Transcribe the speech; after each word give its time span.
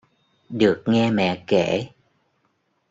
Được 0.49 0.83
nghe 0.85 1.11
mẹ 1.11 1.43
kể 1.47 1.89